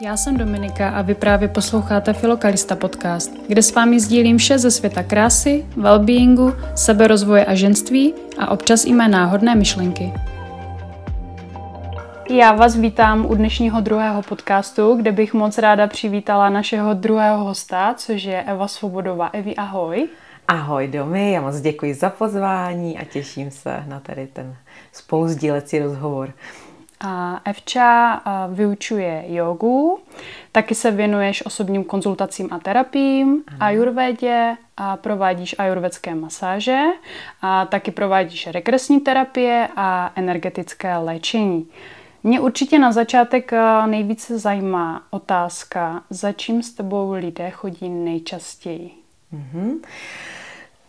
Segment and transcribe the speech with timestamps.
[0.00, 4.70] Já jsem Dominika a vy právě posloucháte Filokalista podcast, kde s vámi sdílím vše ze
[4.70, 10.12] světa krásy, wellbeingu, seberozvoje a ženství a občas i mé náhodné myšlenky.
[12.30, 17.94] Já vás vítám u dnešního druhého podcastu, kde bych moc ráda přivítala našeho druhého hosta,
[17.94, 19.26] což je Eva Svobodová.
[19.26, 20.08] Evi, ahoj.
[20.48, 24.56] Ahoj Domy, já moc děkuji za pozvání a těším se na tady ten
[24.92, 26.32] spoluzdílecí rozhovor.
[27.00, 28.22] A Evča
[28.52, 30.00] vyučuje jogu,
[30.52, 33.66] taky se věnuješ osobním konzultacím a terapiím, Aha.
[33.66, 36.80] ajurvédě a provádíš ajurvedské masáže
[37.42, 41.68] a taky provádíš regresní terapie a energetické léčení.
[42.22, 43.52] Mě určitě na začátek
[43.86, 48.90] nejvíce zajímá otázka, za čím s tebou lidé chodí nejčastěji?
[49.34, 49.78] Mm-hmm.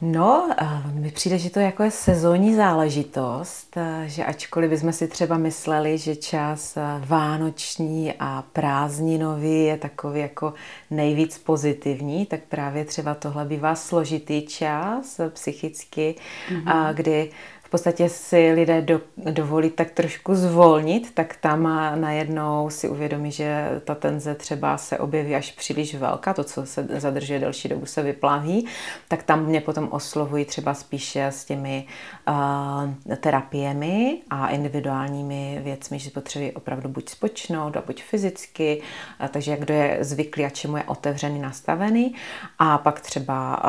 [0.02, 0.50] No,
[0.94, 6.16] mi přijde, že to jako je sezónní záležitost, že ačkoliv bychom si třeba mysleli, že
[6.16, 10.54] čas vánoční a prázdninový je takový jako
[10.92, 16.16] nejvíc pozitivní, tak právě třeba tohle bývá složitý čas psychicky,
[16.50, 16.94] mm-hmm.
[16.94, 17.32] kdy
[17.70, 21.64] v podstatě si lidé do, dovolí tak trošku zvolnit, tak tam
[22.02, 26.88] najednou si uvědomí, že ta tenze třeba se objeví až příliš velká, to, co se
[26.90, 28.68] zadržuje delší dobu, se vyplaví,
[29.08, 31.86] tak tam mě potom oslovují třeba spíše s těmi
[32.28, 38.82] uh, terapiemi a individuálními věcmi, že potřebují opravdu buď spočnout, a buď fyzicky,
[39.22, 42.16] uh, takže kdo je zvyklý a čemu je otevřený, nastavený.
[42.60, 43.64] A pak třeba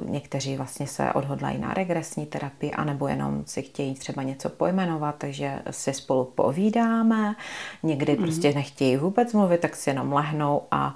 [0.00, 5.14] uh, někteří vlastně se odhodlají na regresní terapii, anebo jenom si chtějí třeba něco pojmenovat,
[5.18, 7.36] takže si spolu povídáme.
[7.82, 8.22] Někdy mm.
[8.22, 10.94] prostě nechtějí vůbec mluvit, tak si jenom lehnou a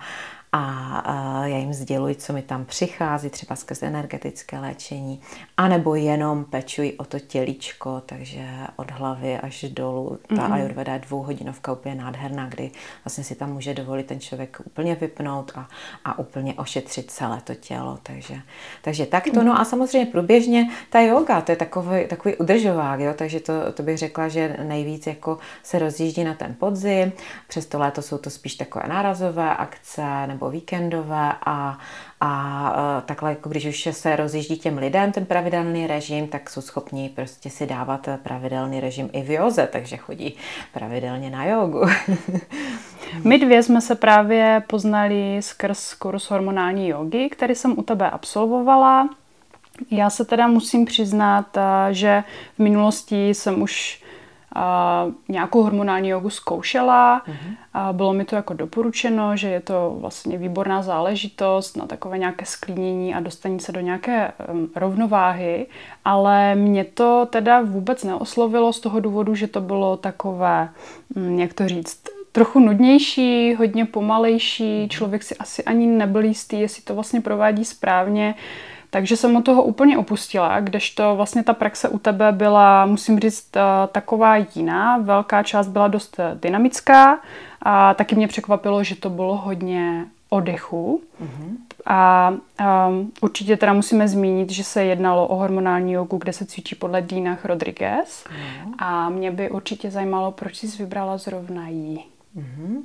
[0.52, 5.20] a já jim sděluji, co mi tam přichází, třeba skrze energetické léčení,
[5.56, 10.18] anebo jenom pečuji o to tělíčko, takže od hlavy až dolů.
[10.28, 10.52] Ta mm-hmm.
[10.52, 12.70] ayurveda je dvouhodinovka úplně nádherná, kdy
[13.04, 15.68] vlastně si tam může dovolit ten člověk úplně vypnout a,
[16.04, 17.98] a úplně ošetřit celé to tělo.
[18.02, 18.40] Takže,
[18.82, 19.42] takže takto.
[19.42, 23.14] No a samozřejmě průběžně ta yoga, to je takový, takový udržovák, jo?
[23.16, 27.12] takže to, to bych řekla, že nejvíc jako se rozjíždí na ten podzim,
[27.48, 31.78] přes to léto jsou to spíš takové nárazové akce, nebo víkendové a,
[32.20, 37.10] a takhle, jako když už se rozjíždí těm lidem ten pravidelný režim, tak jsou schopni
[37.14, 40.36] prostě si dávat pravidelný režim i v joze, takže chodí
[40.72, 41.80] pravidelně na jogu.
[43.24, 49.08] My dvě jsme se právě poznali skrz kurz hormonální jogy, který jsem u tebe absolvovala.
[49.90, 51.58] Já se teda musím přiznat,
[51.90, 52.24] že
[52.56, 54.02] v minulosti jsem už
[55.28, 57.22] nějakou hormonální jogu zkoušela.
[57.74, 62.46] A bylo mi to jako doporučeno, že je to vlastně výborná záležitost na takové nějaké
[62.46, 65.66] sklínění a dostání se do nějaké um, rovnováhy,
[66.04, 70.68] ale mě to teda vůbec neoslovilo z toho důvodu, že to bylo takové,
[71.16, 76.82] um, jak to říct, trochu nudnější, hodně pomalejší, člověk si asi ani nebyl jistý, jestli
[76.82, 78.34] to vlastně provádí správně.
[78.90, 83.56] Takže jsem od toho úplně opustila, kdežto vlastně ta praxe u tebe byla, musím říct,
[83.56, 83.60] eh,
[83.92, 84.98] taková jiná.
[84.98, 87.20] Velká část byla dost eh, dynamická
[87.62, 91.02] a taky mě překvapilo, že to bylo hodně odechu.
[91.22, 91.56] Mm-hmm.
[91.86, 92.32] A
[92.88, 97.02] um, určitě teda musíme zmínit, že se jednalo o hormonální jogu, kde se cvičí podle
[97.02, 98.24] Dina Rodriguez.
[98.24, 98.74] Mm-hmm.
[98.78, 102.04] A mě by určitě zajímalo, proč jsi vybrala zrovna jí.
[102.36, 102.82] Mm-hmm.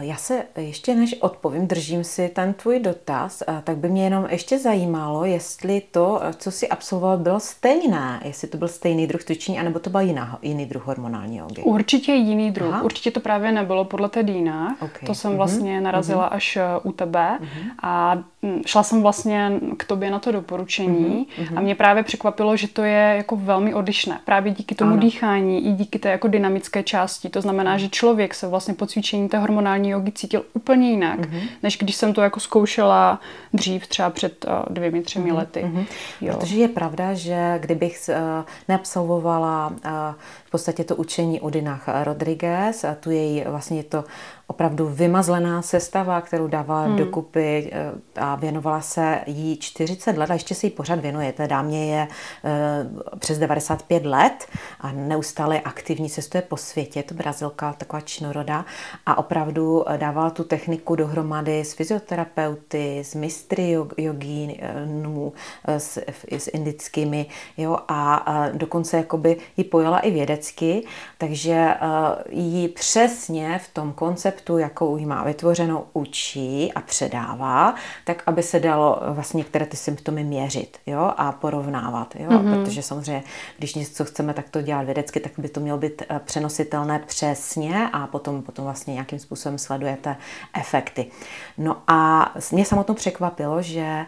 [0.00, 4.58] Já se ještě než odpovím, držím si ten tvůj dotaz, tak by mě jenom ještě
[4.58, 9.78] zajímalo, jestli to, co si absolvoval, bylo stejné, jestli to byl stejný druh cvičení, anebo
[9.78, 11.62] to byl jiná, jiný druh hormonální jogy.
[11.62, 12.74] Určitě jiný druh.
[12.74, 12.82] Aha.
[12.82, 14.76] Určitě to právě nebylo podle té Dýna.
[14.80, 15.06] Okay.
[15.06, 15.82] To jsem vlastně uh-huh.
[15.82, 16.36] narazila uh-huh.
[16.36, 17.70] až uh, u tebe uh-huh.
[17.82, 18.22] a
[18.66, 21.58] šla jsem vlastně k tobě na to doporučení uh-huh.
[21.58, 24.20] a mě právě překvapilo, že to je jako velmi odlišné.
[24.24, 25.00] Právě díky tomu ano.
[25.00, 27.28] dýchání i díky té jako dynamické části.
[27.28, 31.48] To znamená, že člověk se vlastně po cvičení té hormonální jogy cítil úplně jinak, mm-hmm.
[31.62, 33.20] než když jsem to jako zkoušela
[33.52, 35.36] dřív, třeba před uh, dvěmi, třemi mm-hmm.
[35.36, 35.60] lety.
[35.60, 35.86] Mm-hmm.
[36.20, 36.36] Jo.
[36.36, 39.90] Protože je pravda, že kdybych uh, neabsolvovala uh,
[40.52, 44.04] podstatě to učení u Dinách Rodriguez a tu její vlastně to
[44.46, 46.96] opravdu vymazlená sestava, kterou dávala hmm.
[46.96, 51.32] dokupy eh, a věnovala se jí 40 let a ještě se jí pořád věnuje.
[51.32, 54.46] Té dámě je uh, přes 95 let
[54.80, 56.98] a neustále aktivní, cestuje po světě.
[56.98, 58.64] Je to Brazilka, taková činoroda
[59.06, 65.32] a opravdu eh, dávala tu techniku dohromady s fyzioterapeuty, s mistry jogínů,
[65.66, 65.98] s,
[66.28, 67.26] s indickými
[67.56, 70.10] jo, a, dokonce jakoby ji pojela i
[70.42, 70.84] vědecky,
[71.18, 77.74] takže uh, ji přesně v tom konceptu jakou ji má vytvořenou, učí a předává,
[78.04, 82.14] tak aby se dalo vlastně některé ty symptomy měřit jo, a porovnávat.
[82.18, 82.30] Jo?
[82.30, 82.64] Mm-hmm.
[82.64, 83.22] Protože samozřejmě,
[83.58, 87.88] když něco chceme tak to dělat vědecky, tak by to mělo být eh, přenositelné přesně
[87.92, 90.16] a potom, potom vlastně nějakým způsobem sledujete
[90.54, 91.06] efekty.
[91.58, 94.04] No a mě samotnou překvapilo, že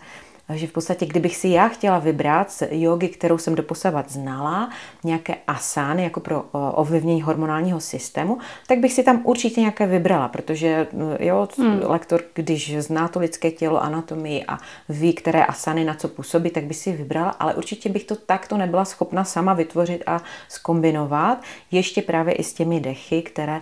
[0.53, 4.71] že v podstatě, kdybych si já chtěla vybrat z jogy, kterou jsem doposavat znala,
[5.05, 10.87] nějaké asány jako pro ovlivnění hormonálního systému, tak bych si tam určitě nějaké vybrala, protože
[11.21, 11.81] jo, hmm.
[11.83, 14.59] lektor, když zná to lidské tělo, anatomii a
[14.89, 18.57] ví, které asány na co působí, tak by si vybrala, ale určitě bych to takto
[18.57, 23.61] nebyla schopna sama vytvořit a skombinovat, ještě právě i s těmi dechy, které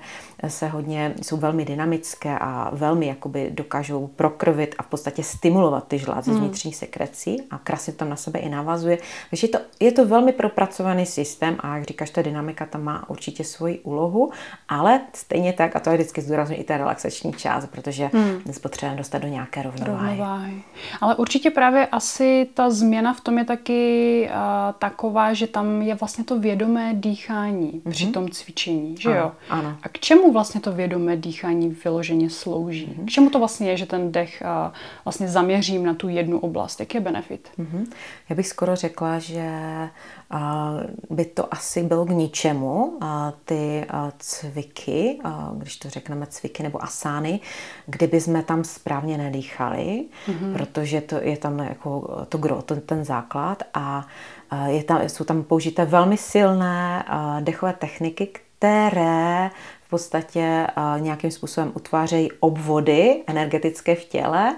[0.48, 5.98] se hodně, jsou velmi dynamické a velmi jakoby dokážou prokrvit a v podstatě stimulovat ty
[5.98, 6.40] žlázy hmm.
[6.40, 8.98] vnitřní sekrecí a krásně tam na sebe i navazuje.
[9.30, 13.10] Takže je to, je to velmi propracovaný systém a jak říkáš, ta dynamika tam má
[13.10, 14.30] určitě svoji úlohu,
[14.68, 18.42] ale stejně tak, a to je vždycky zdůrazňuji i ta relaxační část, protože hmm.
[18.62, 20.08] potřebujeme dostat do nějaké rovnováhy.
[20.08, 20.62] rovnováhy.
[21.00, 24.38] Ale určitě právě asi ta změna v tom je taky uh,
[24.78, 27.90] taková, že tam je vlastně to vědomé dýchání mm-hmm.
[27.90, 29.32] při tom cvičení, že ano, jo?
[29.48, 29.76] Ano.
[29.82, 32.86] A k čemu vlastně to vědomé dýchání vyloženě slouží?
[32.86, 33.04] Mm-hmm.
[33.04, 34.72] K čemu to vlastně je, že ten dech uh,
[35.04, 36.61] vlastně zaměřím na tu jednu oblast?
[36.80, 37.48] Jaký je benefit?
[37.58, 37.86] Mm-hmm.
[38.28, 39.50] Já bych skoro řekla, že
[41.10, 42.98] by to asi bylo k ničemu,
[43.44, 43.86] ty
[44.18, 45.18] cviky,
[45.56, 47.40] když to řekneme cviky nebo asány,
[47.86, 50.52] kdyby jsme tam správně nedýchali, mm-hmm.
[50.52, 54.06] protože to je tam jako to gro, ten, ten základ a
[54.66, 57.04] je tam, jsou tam použité velmi silné
[57.40, 59.50] dechové techniky, které
[59.92, 60.66] podstatě
[60.98, 64.56] nějakým způsobem utvářejí obvody energetické v těle,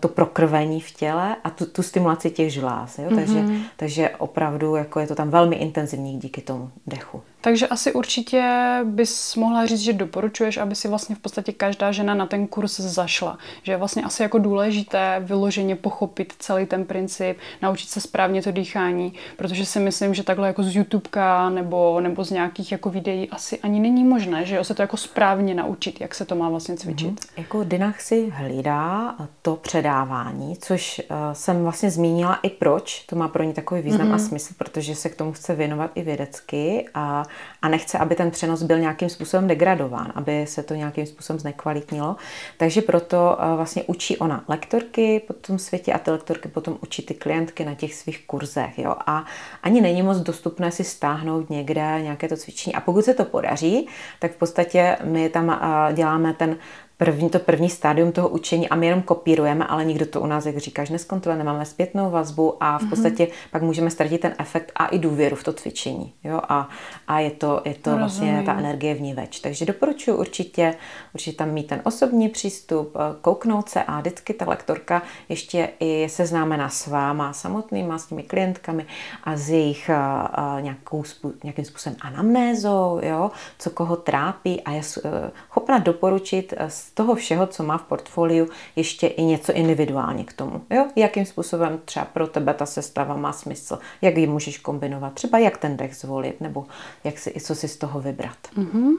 [0.00, 2.98] to prokrvení v těle a tu, tu stimulaci těch žláz.
[2.98, 3.10] Jo?
[3.10, 3.16] Mm-hmm.
[3.16, 3.44] Takže,
[3.76, 7.22] takže opravdu jako je to tam velmi intenzivní díky tomu dechu.
[7.42, 8.44] Takže asi určitě
[8.84, 12.80] bys mohla říct, že doporučuješ, aby si vlastně v podstatě každá žena na ten kurz
[12.80, 13.38] zašla.
[13.62, 18.50] Že je vlastně asi jako důležité vyloženě pochopit celý ten princip, naučit se správně to
[18.50, 23.30] dýchání, protože si myslím, že takhle jako z YouTubeka nebo, nebo z nějakých jako videí
[23.30, 26.48] asi ani není možné, že jo, se to jako správně naučit, jak se to má
[26.48, 27.20] vlastně cvičit.
[27.20, 27.32] Mm-hmm.
[27.36, 33.28] Jako Dinach si hlídá to předávání, což uh, jsem vlastně zmínila i proč, to má
[33.28, 34.14] pro ní takový význam mm-hmm.
[34.14, 37.24] a smysl, protože se k tomu chce věnovat i vědecky a
[37.62, 42.16] a nechce, aby ten přenos byl nějakým způsobem degradován, aby se to nějakým způsobem znekvalitnilo.
[42.56, 47.02] Takže proto eh, vlastně učí ona lektorky po tom světě a ty lektorky potom učí
[47.02, 48.78] ty klientky na těch svých kurzech.
[48.78, 48.94] Jo?
[49.06, 49.24] A
[49.62, 52.74] ani není moc dostupné si stáhnout někde nějaké to cvičení.
[52.74, 53.88] A pokud se to podaří,
[54.18, 54.59] tak v podstatě
[55.04, 55.60] my tam
[55.94, 56.56] děláme ten
[57.00, 60.46] první, to první stádium toho učení a my jenom kopírujeme, ale nikdo to u nás,
[60.46, 62.90] jak říkáš, neskontroluje, nemáme zpětnou vazbu a v mhm.
[62.90, 63.50] podstatě mm-hmm.
[63.50, 66.12] pak můžeme ztratit ten efekt a i důvěru v to cvičení.
[66.24, 66.40] Jo?
[66.48, 66.68] A,
[67.08, 69.40] a je to, je to vlastně ta energie v ní več.
[69.40, 70.74] Takže doporučuji určitě,
[71.14, 76.08] určitě tam mít ten osobní přístup, eh, kouknout se a vždycky ta lektorka ještě i
[76.08, 78.86] seznámená s váma samotnýma, s těmi klientkami
[79.24, 81.04] a s jejich uh, nějakou,
[81.44, 83.30] nějakým způsobem anamnézou, jo?
[83.58, 86.54] co koho trápí a je schopna doporučit
[86.90, 90.62] z toho všeho, co má v portfoliu, ještě i něco individuálně k tomu.
[90.70, 90.86] Jo?
[90.96, 95.58] Jakým způsobem třeba pro tebe ta sestava má smysl, jak ji můžeš kombinovat, třeba jak
[95.58, 96.66] ten dech zvolit, nebo
[97.04, 98.36] jak si, co si z toho vybrat.
[98.56, 98.96] Mm-hmm.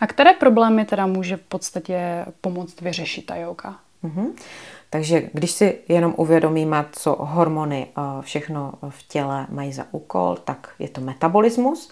[0.00, 3.76] A které problémy teda může v podstatě pomoct vyřešit ta yoga?
[4.04, 4.26] Mm-hmm.
[4.90, 10.68] Takže když si jenom uvědomíme, co hormony eh, všechno v těle mají za úkol, tak
[10.78, 11.90] je to metabolismus.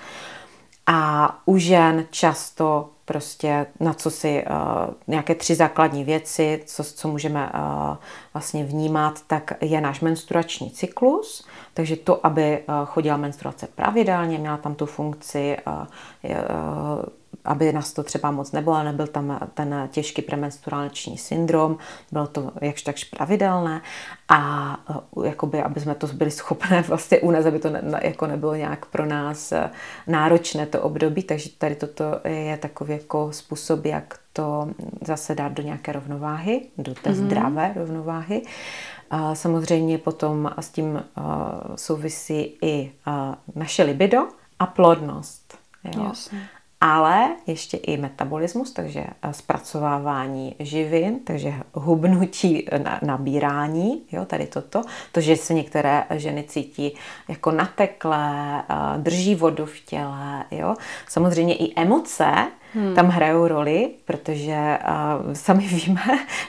[0.86, 7.08] A u žen často prostě na co si uh, nějaké tři základní věci, co, co
[7.08, 7.96] můžeme uh,
[8.34, 14.56] vlastně vnímat, tak je náš menstruační cyklus, takže to, aby uh, chodila menstruace pravidelně, měla
[14.56, 17.04] tam tu funkci uh, uh,
[17.44, 21.78] aby nás to třeba moc nebylo, nebyl tam ten těžký premenstruační syndrom,
[22.12, 23.82] bylo to jakž takž pravidelné
[24.28, 28.54] a eh, jakoby, aby jsme to byli schopné vlastně unést, aby to ne, jako nebylo
[28.54, 29.70] nějak pro nás eh,
[30.06, 34.68] náročné to období, takže tady toto je takový jako způsob, jak to
[35.06, 37.26] zase dát do nějaké rovnováhy, do té mm-hmm.
[37.26, 38.42] zdravé rovnováhy.
[39.10, 41.02] A samozřejmě potom s tím uh,
[41.76, 42.92] souvisí i
[43.54, 44.18] naše libido
[44.58, 45.58] a plodnost.
[45.84, 46.04] Jo?
[46.04, 46.48] Jasně
[46.84, 52.68] ale ještě i metabolismus, takže eh, zpracovávání živin, takže hubnutí,
[53.02, 56.94] nabírání, jo, tady toto, to, že se některé ženy cítí
[57.28, 60.74] jako nateklé, eh, drží vodu v těle, jo.
[61.08, 62.94] Samozřejmě i emoce, hmm.
[62.94, 64.78] tam hrajou roli, protože
[65.26, 66.02] uh, sami víme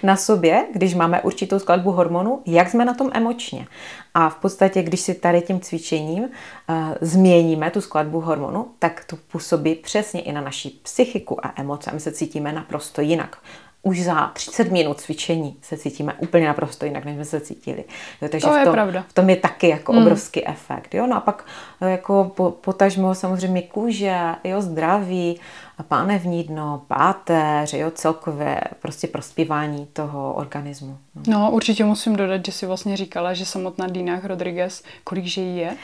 [0.03, 3.67] na sobě, když máme určitou skladbu hormonů, jak jsme na tom emočně.
[4.13, 9.15] A v podstatě, když si tady tím cvičením uh, změníme tu skladbu hormonu, tak to
[9.31, 11.91] působí přesně i na naši psychiku a emoce.
[11.91, 13.37] A my se cítíme naprosto jinak
[13.83, 17.83] už za 30 minut cvičení se cítíme úplně naprosto jinak, než jsme se cítili.
[18.21, 19.05] Jo, takže to v je tom, pravda.
[19.07, 19.99] v tom je taky jako mm.
[19.99, 20.95] obrovský efekt.
[20.95, 21.07] Jo?
[21.07, 21.45] No a pak
[21.81, 25.39] jako po, potažmo samozřejmě kůže, jo, zdraví,
[25.81, 30.97] pánevní dno, páteř, jo, celkově prostě prospívání toho organismu.
[31.15, 31.21] No.
[31.27, 35.57] no, určitě musím dodat, že si vlastně říkala, že samotná Dina Rodriguez, kolik že jí
[35.57, 35.77] je?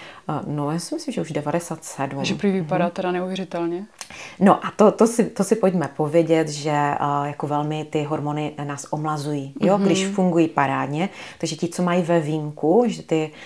[0.48, 2.26] No, já si myslím, že už 97.
[2.26, 2.92] Že prý vypadá mm-hmm.
[2.92, 3.86] teda neuvěřitelně.
[4.40, 8.54] No a to, to, si, to si pojďme povědět, že uh, jako velmi ty hormony
[8.64, 9.86] nás omlazují, jo, mm-hmm.
[9.86, 11.10] když fungují parádně.
[11.38, 13.38] Takže ti, co mají ve vínku, že ty uh,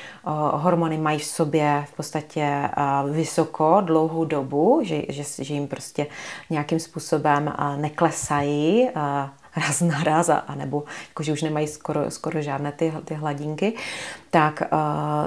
[0.52, 6.08] hormony mají v sobě v podstatě uh, vysoko dlouhou dobu, že, že, že jim prostě
[6.50, 8.90] nějakým způsobem neklesají
[9.56, 13.74] raz na raz, a, nebo jakože už nemají skoro, skoro žádné ty, ty hladinky,
[14.30, 14.64] tak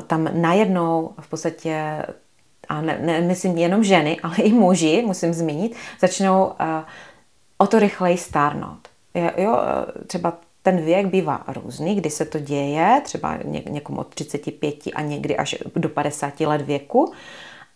[0.07, 2.03] tam najednou v podstatě
[2.69, 6.55] a ne, ne, myslím jenom ženy, ale i muži, musím zmínit, začnou uh,
[7.59, 8.89] o to rychleji stárnout.
[9.37, 9.59] Jo,
[10.07, 10.33] třeba
[10.67, 15.37] ten věk bývá různý, kdy se to děje, třeba ně, někomu od 35 a někdy
[15.37, 17.13] až do 50 let věku.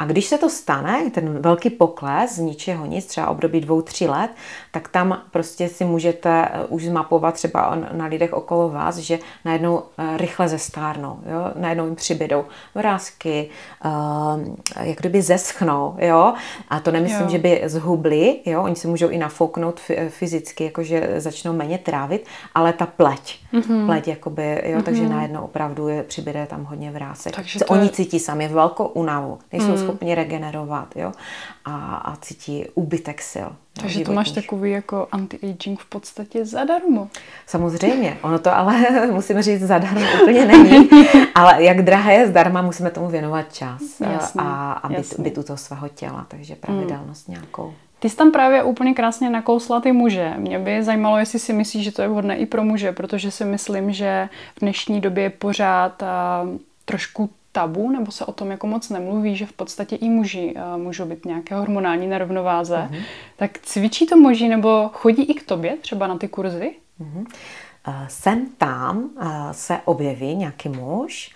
[0.00, 4.06] A když se to stane, ten velký pokles z ničeho nic, třeba období dvou, tří
[4.06, 4.30] let,
[4.70, 9.82] tak tam prostě si můžete eh, už zmapovat třeba na lidech okolo vás, že najednou
[9.98, 11.52] eh, rychle zestárnou, jo?
[11.56, 13.48] najednou jim přibydou vrázky,
[13.84, 16.34] uh, jak kdyby zeschnou, jo?
[16.68, 17.28] a to nemyslím, jo.
[17.28, 18.62] že by zhubli, jo?
[18.62, 23.86] oni se můžou i nafouknout fyzicky, jakože začnou méně trávit, ale ta pleť, mm-hmm.
[23.86, 24.78] pleť jakoby, jo?
[24.78, 24.82] Mm-hmm.
[24.82, 27.34] takže najednou opravdu je, přibyde tam hodně vrásek.
[27.34, 31.12] Takže to Oni cítí sami velkou únavu, nejsou mm schopni regenerovat jo?
[31.64, 33.50] A, a cítí úbytek sil.
[33.80, 37.08] Takže to máš takový jako anti-aging v podstatě zadarmo.
[37.46, 38.76] Samozřejmě, ono to ale
[39.12, 40.88] musíme říct zadarmo úplně není,
[41.34, 45.42] ale jak drahé je zdarma, musíme tomu věnovat čas jasně, a, a být, být u
[45.42, 47.34] toho svého těla, takže pravidelnost hmm.
[47.34, 47.74] nějakou.
[47.98, 50.34] Ty jsi tam právě úplně krásně nakousla ty muže.
[50.36, 53.44] Mě by zajímalo, jestli si myslíš, že to je vhodné i pro muže, protože si
[53.44, 56.02] myslím, že v dnešní době je pořád
[56.84, 60.82] trošku tabu, nebo se o tom jako moc nemluví, že v podstatě i muži uh,
[60.82, 63.02] můžou být nějaké hormonální nerovnováze, uh-huh.
[63.36, 66.74] tak cvičí to muži nebo chodí i k tobě třeba na ty kurzy?
[67.00, 67.26] Uh-huh.
[67.88, 71.34] Uh, sem tam uh, se objeví nějaký muž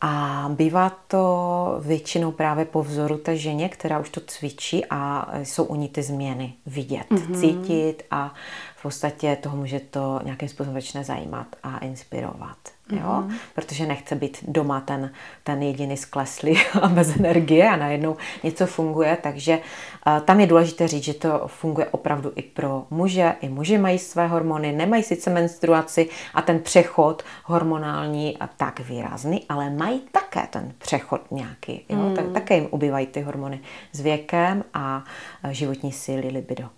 [0.00, 5.64] a bývá to většinou právě po vzoru té ženě, která už to cvičí a jsou
[5.64, 7.40] u ní ty změny vidět, uh-huh.
[7.40, 8.34] cítit a
[8.76, 12.58] v podstatě toho může to nějakým způsobem začne zajímat a inspirovat
[12.92, 12.98] jo?
[13.00, 13.34] Mm-hmm.
[13.54, 15.10] protože nechce být doma ten,
[15.44, 19.58] ten jediný skleslý a bez energie a najednou něco funguje, takže
[20.06, 23.98] uh, tam je důležité říct, že to funguje opravdu i pro muže, i muži mají
[23.98, 30.46] své hormony, nemají sice menstruaci a ten přechod hormonální a tak výrazný, ale mají také
[30.46, 31.96] ten přechod nějaký, jo?
[31.96, 32.14] Mm.
[32.14, 33.60] Tak, také jim ubývají ty hormony
[33.92, 35.04] s věkem a
[35.50, 36.68] životní síly libido.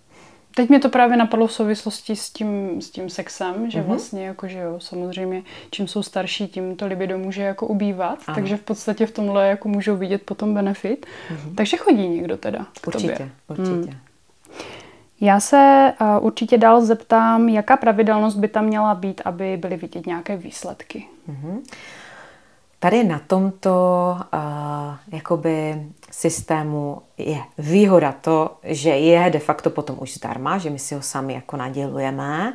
[0.55, 3.83] Teď mě to právě napadlo v souvislosti s tím, s tím sexem, že mm-hmm.
[3.83, 8.35] vlastně jako, že jo, samozřejmě čím jsou starší, tím to libido může jako ubývat, Aha.
[8.35, 11.05] takže v podstatě v tomhle jako můžou vidět potom benefit.
[11.05, 11.55] Mm-hmm.
[11.55, 13.29] Takže chodí někdo teda k Určitě, tobě.
[13.47, 13.91] určitě.
[13.91, 13.99] Hmm.
[15.21, 20.05] Já se uh, určitě dál zeptám, jaká pravidelnost by tam měla být, aby byly vidět
[20.05, 21.05] nějaké výsledky.
[21.29, 21.59] Mm-hmm.
[22.83, 24.39] Tady na tomto uh,
[25.11, 30.95] jakoby systému je výhoda to, že je de facto potom už zdarma, že my si
[30.95, 32.53] ho sami jako nadělujeme,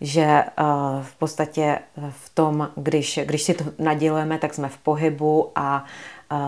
[0.00, 1.78] že uh, v podstatě
[2.10, 5.84] v tom, když, když si to nadělujeme, tak jsme v pohybu a
[6.32, 6.38] uh,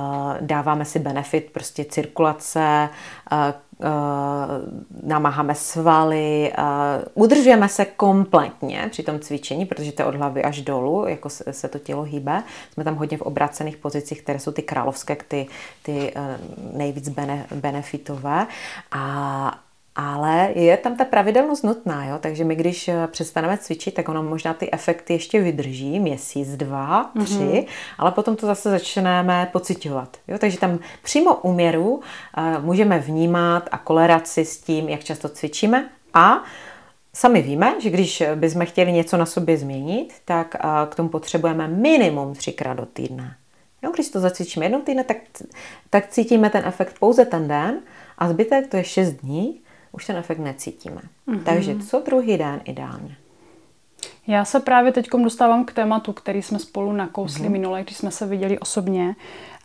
[0.40, 2.88] dáváme si benefit prostě cirkulace,
[3.32, 3.38] uh,
[5.02, 10.60] namáháme svaly, uh, udržujeme se kompletně při tom cvičení, protože to je od hlavy až
[10.60, 12.42] dolů, jako se, to tělo hýbe.
[12.72, 15.46] Jsme tam hodně v obracených pozicích, které jsou ty královské, ty,
[15.82, 18.46] ty uh, nejvíc bene, benefitové.
[18.90, 19.58] A,
[20.00, 22.18] ale je tam ta pravidelnost nutná, jo?
[22.20, 27.10] takže my když eh, přestaneme cvičit, tak ono možná ty efekty ještě vydrží měsíc, dva,
[27.24, 27.66] tři, mm-hmm.
[27.98, 30.16] ale potom to zase začneme pocitovat.
[30.28, 30.38] Jo?
[30.38, 36.42] Takže tam přímo úměru uh, můžeme vnímat a koleraci s tím, jak často cvičíme a
[37.12, 41.68] Sami víme, že když bychom chtěli něco na sobě změnit, tak uh, k tomu potřebujeme
[41.68, 43.36] minimum třikrát do týdne.
[43.82, 45.16] Jo, když to zacvičíme jednou týdne, tak,
[45.90, 47.80] tak cítíme ten efekt pouze ten den
[48.18, 49.60] a zbytek to je 6 dní
[49.98, 51.00] už ten efekt necítíme.
[51.28, 51.42] Mm-hmm.
[51.42, 53.16] Takže co druhý den ideálně.
[54.26, 57.50] Já se právě teď dostávám k tématu, který jsme spolu nakousli mm-hmm.
[57.50, 59.16] minule, když jsme se viděli osobně.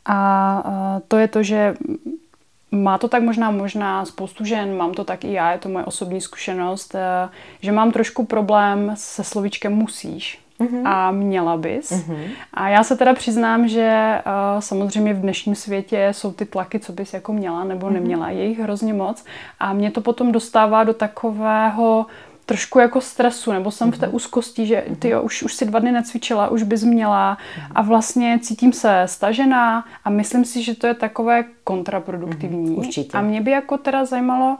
[0.05, 1.75] A to je to, že
[2.71, 5.85] má to tak možná možná spoustu žen, mám to tak i já, je to moje
[5.85, 7.29] osobní zkušenost, e,
[7.61, 10.87] že mám trošku problém se slovíčkem musíš mm-hmm.
[10.87, 11.91] a měla bys.
[11.91, 12.27] Mm-hmm.
[12.53, 16.93] A já se teda přiznám, že uh, samozřejmě v dnešním světě jsou ty tlaky, co
[16.93, 17.93] bys jako měla nebo mm-hmm.
[17.93, 19.25] neměla, je jich hrozně moc
[19.59, 22.05] a mě to potom dostává do takového
[22.45, 23.95] trošku jako stresu, nebo jsem mm-hmm.
[23.95, 24.15] v té mhm.
[24.15, 27.71] úzkosti, že ty jo, už, už si dva dny necvičila, už bys měla mm-hmm.
[27.75, 32.69] a vlastně cítím se stažená a myslím si, že to je takové kontraproduktivní.
[32.69, 32.77] Mm-hmm.
[32.77, 33.17] Určitě.
[33.17, 34.57] A mě by jako teda zajímalo,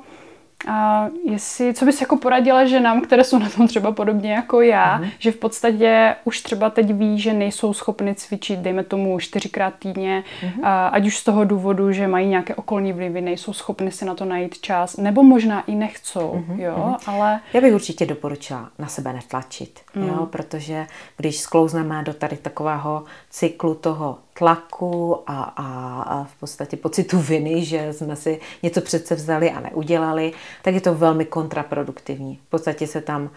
[0.67, 4.99] a jestli, co bys jako poradila ženám, které jsou na tom třeba podobně jako já,
[4.99, 5.11] mm-hmm.
[5.19, 10.23] že v podstatě už třeba teď ví, že nejsou schopny cvičit, dejme tomu čtyřikrát týdně,
[10.41, 10.59] mm-hmm.
[10.63, 14.15] a, ať už z toho důvodu, že mají nějaké okolní vlivy, nejsou schopny si na
[14.15, 16.59] to najít čas, nebo možná i nechcou, mm-hmm.
[16.59, 17.15] jo, mm-hmm.
[17.15, 17.39] ale...
[17.53, 20.07] Já bych určitě doporučila na sebe netlačit, mm.
[20.07, 26.77] jo, protože když sklouzneme do tady takového cyklu toho tlaku a, a, a v podstatě
[26.77, 32.39] pocitu viny, že jsme si něco přece vzali a neudělali, tak je to velmi kontraproduktivní.
[32.47, 33.29] V podstatě se tam uh,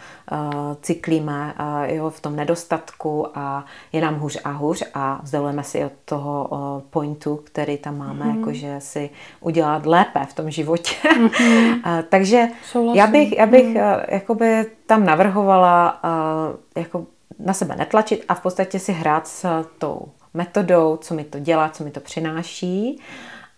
[0.82, 5.84] cyklíme uh, jo, v tom nedostatku a je nám hůř a hůř a vzdalujeme si
[5.84, 6.58] od toho uh,
[6.90, 8.38] pointu, který tam máme, mm.
[8.38, 9.10] jakože si
[9.40, 10.94] udělat lépe v tom životě.
[11.04, 11.76] Mm-hmm.
[11.76, 12.98] uh, takže Souhlasím.
[12.98, 13.76] já bych, já bych mm.
[13.76, 17.06] uh, jakoby tam navrhovala uh, jako
[17.38, 21.68] na sebe netlačit a v podstatě si hrát s tou metodou, co mi to dělá,
[21.68, 23.00] co mi to přináší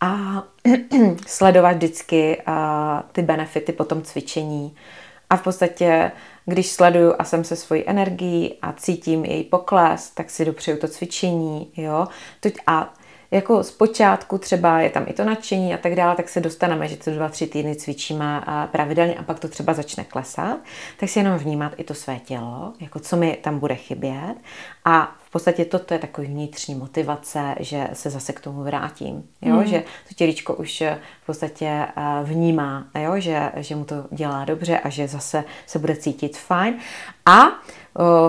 [0.00, 0.42] a
[1.26, 2.42] sledovat vždycky
[3.12, 4.76] ty benefity po tom cvičení.
[5.30, 6.12] A v podstatě,
[6.46, 10.88] když sleduju a jsem se svojí energií a cítím její pokles, tak si dopřeju to
[10.88, 12.08] cvičení, jo.
[12.66, 12.94] A
[13.30, 16.96] jako zpočátku třeba je tam i to nadšení a tak dále, tak se dostaneme, že
[16.96, 20.58] co dva, tři týdny cvičíme pravidelně a pak to třeba začne klesat,
[21.00, 24.34] tak si jenom vnímat i to své tělo, jako co mi tam bude chybět
[24.84, 29.54] a v podstatě toto je takový vnitřní motivace, že se zase k tomu vrátím, jo?
[29.54, 29.66] Mm.
[29.66, 30.82] že to těličko už
[31.22, 31.90] v podstatě eh,
[32.22, 33.20] vnímá, jo?
[33.20, 36.74] Že, že mu to dělá dobře a že zase se bude cítit fajn
[37.26, 37.42] a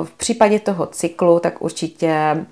[0.03, 2.45] v případě toho cyklu, tak určitě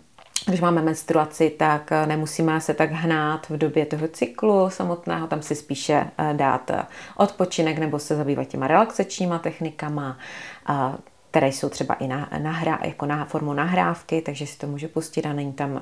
[0.48, 5.42] když máme menstruaci, tak eh, nemusíme se tak hnát v době toho cyklu samotného, tam
[5.42, 6.84] si spíše eh, dát eh,
[7.18, 10.18] odpočinek nebo se zabývat těma relaxačníma technikama,
[11.32, 14.88] které jsou třeba i na, na hra, jako na formu nahrávky, takže si to může
[14.88, 15.80] pustit a není tam uh,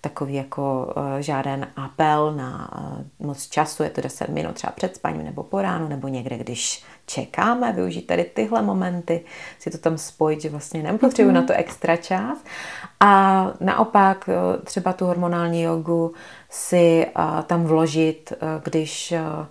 [0.00, 4.96] takový jako uh, žádný apel na uh, moc času, je to 10 minut třeba před
[4.96, 9.24] spaním nebo po ránu, nebo někde, když čekáme, využít tady tyhle momenty,
[9.58, 11.34] si to tam spojit, že vlastně nepotřebuji mm-hmm.
[11.34, 12.38] na to extra čas.
[13.00, 14.30] A naopak
[14.64, 16.12] třeba tu hormonální jogu
[16.50, 19.46] si uh, tam vložit, uh, když uh,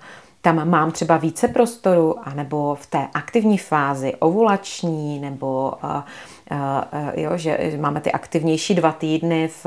[0.47, 6.01] tam mám třeba více prostoru, anebo v té aktivní fázi ovulační, nebo uh,
[7.15, 9.65] jo, že máme ty aktivnější dva týdny v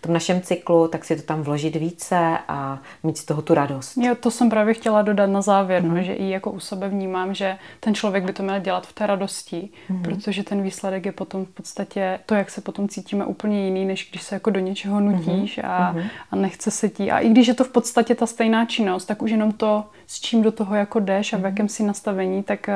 [0.00, 3.96] tom našem cyklu, tak si to tam vložit více a mít z toho tu radost.
[3.96, 5.94] Jo, to jsem právě chtěla dodat na závěr, mm.
[5.94, 8.92] no, že i jako u sebe vnímám, že ten člověk by to měl dělat v
[8.92, 10.02] té radosti, mm.
[10.02, 14.08] protože ten výsledek je potom v podstatě to, jak se potom cítíme úplně jiný, než
[14.10, 15.64] když se jako do něčeho nutíš mm.
[15.64, 16.02] a, mm.
[16.30, 17.10] a nechce se tí.
[17.10, 20.20] A i když je to v podstatě ta stejná činnost, tak už jenom to, s
[20.20, 21.46] čím do toho jako jdeš a v mhm.
[21.46, 22.68] jakém si nastavení, tak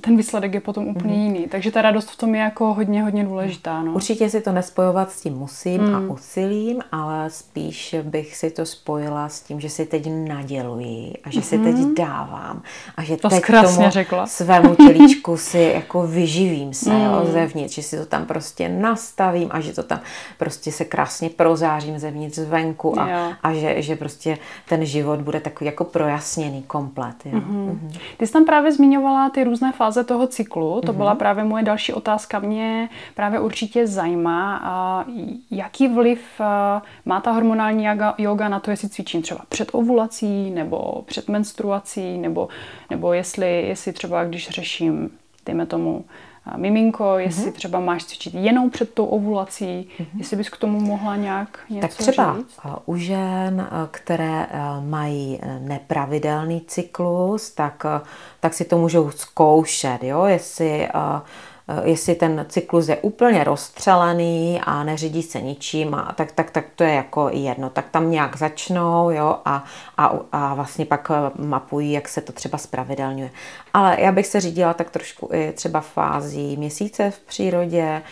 [0.00, 1.20] ten výsledek je potom úplně mm.
[1.20, 1.46] jiný.
[1.48, 3.82] Takže ta radost v tom je jako hodně, hodně důležitá.
[3.82, 3.92] No.
[3.92, 5.94] Určitě si to nespojovat s tím musím mm.
[5.94, 11.30] a úsilím, ale spíš bych si to spojila s tím, že si teď naděluji a
[11.30, 11.42] že mm.
[11.42, 11.94] si teď mhm.
[11.94, 12.62] dávám
[12.96, 14.26] a že to teď tomu řekla.
[14.26, 17.04] svému tělíčku si jako vyživím se mm.
[17.04, 20.00] jo, zevnitř, že si to tam prostě nastavím a že to tam
[20.38, 25.66] prostě se krásně prozářím zevnitř zvenku a, a že, že prostě ten život bude takový
[25.66, 27.16] jako projasněný komplet.
[27.24, 27.40] Jo.
[27.46, 27.60] Mm.
[27.60, 27.92] Mm.
[28.16, 30.80] Ty jsi tam právě zmiňovala ty různé různé fáze toho cyklu.
[30.80, 30.96] To mm-hmm.
[30.96, 32.38] byla právě moje další otázka.
[32.38, 35.06] Mě právě určitě zajímá,
[35.50, 36.40] jaký vliv
[37.04, 37.86] má ta hormonální
[38.18, 42.48] yoga na to, jestli cvičím třeba před ovulací nebo před menstruací, nebo,
[42.90, 45.10] nebo jestli, jestli třeba když řeším,
[45.46, 46.04] dejme tomu,
[46.56, 47.54] miminko, jestli mm-hmm.
[47.54, 50.06] třeba máš cvičit jenom před tou ovulací, mm-hmm.
[50.18, 52.58] jestli bys k tomu mohla nějak něco Tak třeba říct?
[52.86, 54.46] u žen, které
[54.80, 57.86] mají nepravidelný cyklus, tak,
[58.40, 60.24] tak si to můžou zkoušet, jo?
[60.24, 61.20] jestli Eh,
[61.84, 66.84] jestli ten cyklus je úplně rozstřelený a neřídí se ničím, a tak, tak, tak to
[66.84, 67.70] je jako jedno.
[67.70, 69.64] Tak tam nějak začnou jo, a,
[69.96, 73.30] a, a vlastně pak eh, mapují, jak se to třeba spravidelňuje.
[73.74, 78.02] Ale já bych se řídila tak trošku i třeba fází měsíce v přírodě,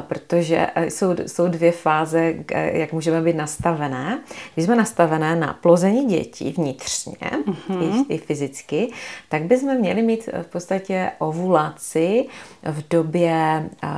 [0.00, 4.20] protože e, jsou, jsou dvě fáze, jak můžeme být nastavené.
[4.54, 8.04] Když jsme nastavené na plození dětí vnitřně, mm-hmm.
[8.08, 8.90] i, i fyzicky,
[9.28, 12.26] tak bychom měli mít v podstatě ovulaci
[12.62, 13.90] v době uh,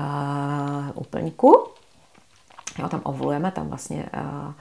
[0.95, 1.69] úplňku.
[2.79, 4.53] Jo, tam ovulujeme, tam vlastně uh,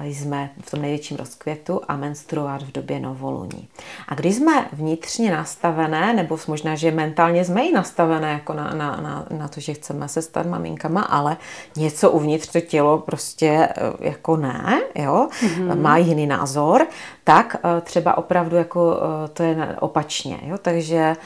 [0.00, 3.68] jsme v tom největším rozkvětu a menstruovat v době novoluní.
[4.08, 8.96] A když jsme vnitřně nastavené, nebo možná, že mentálně jsme i nastavené jako na, na,
[8.96, 11.36] na, na to, že chceme se stát maminkama, ale
[11.76, 15.80] něco uvnitř to tělo prostě eh, jako ne, jo, mm-hmm.
[15.80, 16.86] má jiný názor,
[17.24, 21.16] tak eh, třeba opravdu jako eh, to je opačně, jo, takže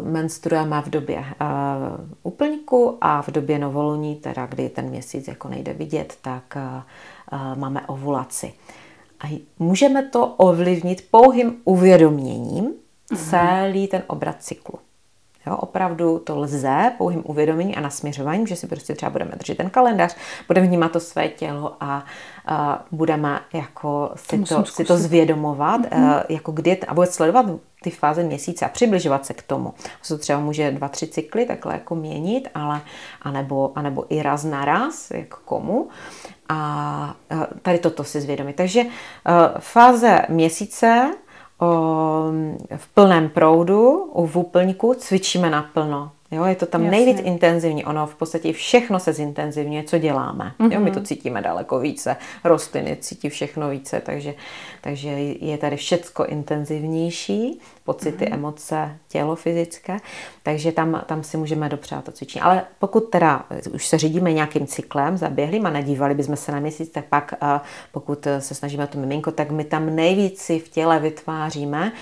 [0.00, 1.24] menstruujeme v době
[2.22, 6.56] úplňku a v době novoluní, teda kdy ten měsíc jako nejde vidět, tak
[7.54, 8.52] máme ovulaci.
[9.24, 13.30] A můžeme to ovlivnit pouhým uvědoměním mm-hmm.
[13.30, 14.78] celý ten obrat cyklu.
[15.46, 19.70] Jo, opravdu to lze pouhým uvědoměním a nasměřováním, že si prostě třeba budeme držet ten
[19.70, 22.04] kalendář, budeme vnímat to své tělo a,
[22.46, 26.22] a budeme jako si to, si to zvědomovat, mm-hmm.
[26.28, 27.46] jako kdy, a bude sledovat
[27.82, 29.74] ty fáze měsíce a přibližovat se k tomu.
[30.08, 32.80] To třeba může dva, tři cykly takhle jako měnit, ale
[33.22, 35.88] anebo, anebo i raz na raz, jak komu.
[36.48, 37.14] A
[37.62, 38.56] tady toto si zvědomit.
[38.56, 38.86] Takže e,
[39.58, 41.14] fáze měsíce
[42.76, 46.10] v plném proudu, v úplňku cvičíme naplno.
[46.30, 46.98] Jo, je to tam Jasně.
[46.98, 47.84] nejvíc intenzivní.
[47.84, 50.52] Ono v podstatě všechno se zintenzivňuje, co děláme.
[50.58, 50.72] Mm-hmm.
[50.72, 51.06] Jo, my to mhm.
[51.06, 52.16] cítíme daleko více.
[52.44, 54.34] Rostliny cítí všechno více, takže,
[54.80, 55.08] takže
[55.40, 57.60] je tady všecko intenzivnější.
[57.84, 58.34] Pocity, mm-hmm.
[58.34, 59.98] emoce, tělo fyzické.
[60.42, 62.42] Takže tam, tam si můžeme dopřát to cvičení.
[62.42, 66.90] Ale pokud teda už se řídíme nějakým cyklem zaběhlým a nedívali bychom se na měsíc,
[66.90, 67.34] tak pak
[67.92, 71.92] pokud se snažíme to miminko, tak my tam nejvíc si v těle vytváříme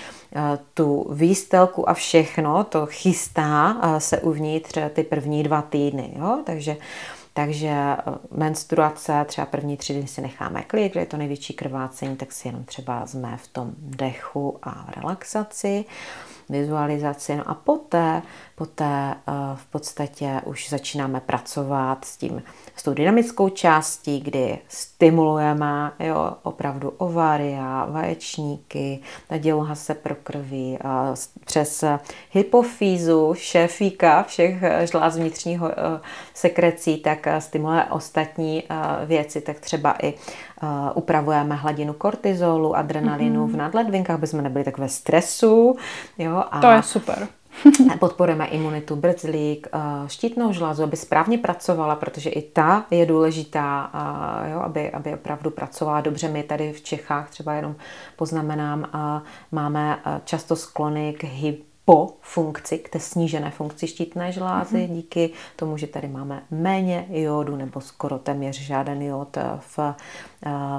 [0.73, 6.13] tu výstelku a všechno, to chystá se uvnitř ty první dva týdny.
[6.19, 6.39] Jo?
[6.45, 6.77] Takže
[7.33, 7.97] takže
[8.31, 12.47] menstruace, třeba první tři dny si necháme klid, kde je to největší krvácení, tak si
[12.47, 15.85] jenom třeba jsme v tom dechu a relaxaci
[16.49, 17.35] vizualizaci.
[17.35, 18.21] No a poté,
[18.55, 22.43] poté eh, v podstatě už začínáme pracovat s tím,
[22.75, 30.79] s tou dynamickou částí, kdy stimulujeme jo, opravdu ovaria, vaječníky, ta děloha se prokrví
[31.45, 31.83] přes
[32.31, 35.99] hypofýzu, šéfíka všech eh, žláz vnitřního eh,
[36.33, 38.63] sekrecí, tak stimuluje ostatní
[39.05, 40.13] věci, tak třeba i
[40.93, 43.51] upravujeme hladinu kortizolu, adrenalinu mm-hmm.
[43.51, 45.75] v nadledvinkách, aby jsme nebyli tak ve stresu.
[46.17, 47.27] Jo, a to je super.
[47.99, 49.67] podporujeme imunitu, brzlík,
[50.07, 53.91] štítnou žlázu, aby správně pracovala, protože i ta je důležitá,
[54.51, 56.29] jo, aby, aby opravdu pracovala dobře.
[56.29, 57.75] My tady v Čechách třeba jenom
[58.15, 58.89] poznamenám,
[59.51, 64.93] máme často sklony k hyp po funkci, k té snížené funkci štítné žlázy, mm-hmm.
[64.93, 69.79] díky tomu, že tady máme méně jodu nebo skoro téměř žádný jod v,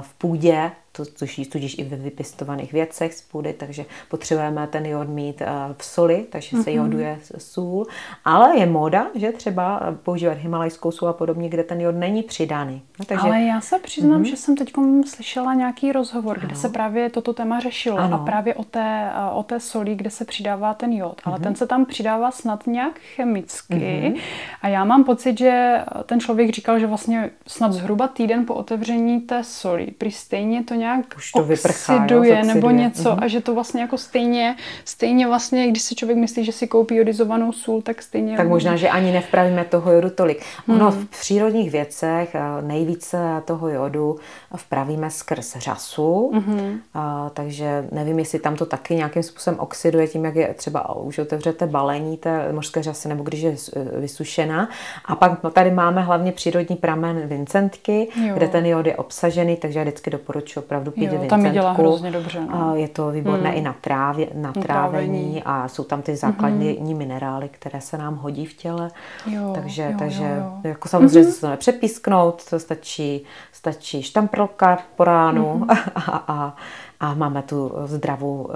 [0.01, 5.09] v půdě, to, což tudíž i ve vypěstovaných věcech z půdy, takže potřebujeme ten jod
[5.09, 5.47] mít eh,
[5.79, 6.75] v soli, takže se mm-hmm.
[6.75, 7.87] joduje sůl.
[8.25, 12.83] Ale je móda, že třeba používat himalajskou sůl a podobně, kde ten jod není přidaný.
[12.99, 13.27] No, takže...
[13.27, 14.31] Ale já se přiznám, mm-hmm.
[14.31, 14.73] že jsem teď
[15.07, 16.47] slyšela nějaký rozhovor, ano.
[16.47, 18.17] kde se právě toto téma řešilo ano.
[18.17, 21.21] a právě o té, eh, o té soli, kde se přidává ten jod.
[21.25, 21.43] Ale mm-hmm.
[21.43, 24.21] ten se tam přidává snad nějak chemicky mm-hmm.
[24.63, 29.21] a já mám pocit, že ten člověk říkal, že vlastně snad zhruba týden po otevření
[29.21, 30.84] té soli, při stejně to nějak
[31.17, 33.25] Už to vyprchá, oxiduje jo, nebo něco mm-hmm.
[33.25, 36.95] a že to vlastně jako stejně, stejně vlastně, když si člověk myslí, že si koupí
[36.97, 38.37] jodizovanou sůl, tak stejně...
[38.37, 40.43] Tak možná, že ani nevpravíme toho jodu tolik.
[40.69, 40.93] Ono mm.
[40.93, 44.17] v přírodních věcech eh, nejvíce toho jodu
[44.57, 46.79] vpravíme skrz řasu, mm-hmm.
[46.95, 51.19] a, takže nevím, jestli tam to taky nějakým způsobem oxiduje tím, jak je třeba už
[51.19, 54.69] otevřete balení té mořské řasy, nebo když je eh, vysušená.
[55.05, 58.35] A pak tady máme hlavně přírodní pramen Vincentky, jo.
[58.35, 62.11] kde ten jod je obsažený, takže já vždycky doporučuji opravdu pít jo, tam dělá hrozně
[62.11, 62.41] dobře.
[62.41, 62.77] No.
[62.77, 63.57] Je to výborné mm.
[63.57, 66.97] i na, trávě, na trávení a jsou tam ty základní mm-hmm.
[66.97, 68.91] minerály, které se nám hodí v těle.
[69.27, 70.61] Jo, takže jo, takže jo, jo.
[70.65, 71.33] jako samozřejmě mm-hmm.
[71.33, 75.91] se to nepřepísknout, to stačí, stačí štampr kapka po ránu mm-hmm.
[75.95, 76.57] a, a,
[77.01, 78.51] a máme tu zdravou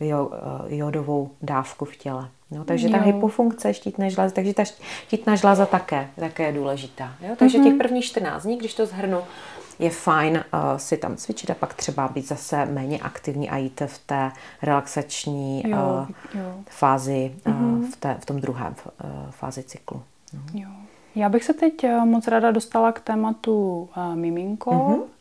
[0.00, 0.30] uh, jo,
[0.68, 2.28] jodovou dávku v těle.
[2.50, 2.92] No, takže jo.
[2.92, 4.64] ta hypofunkce štítné žlázy, takže ta
[5.06, 7.12] štítná žláza také, také je důležitá.
[7.20, 7.34] Jo?
[7.38, 7.64] Takže mm-hmm.
[7.64, 9.18] těch prvních 14 dní, když to zhrnu,
[9.78, 13.82] je fajn uh, si tam cvičit a pak třeba být zase méně aktivní a jít
[13.86, 16.54] v té relaxační jo, uh, jo.
[16.66, 17.78] fázi, mm-hmm.
[17.78, 20.02] uh, v, té, v tom druhém uh, fázi cyklu.
[20.32, 20.40] No.
[20.60, 20.68] Jo.
[21.14, 24.70] Já bych se teď moc ráda dostala k tématu uh, miminko.
[24.70, 25.17] Mm-hmm